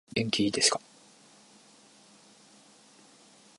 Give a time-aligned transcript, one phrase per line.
[0.15, 0.81] 元気いですか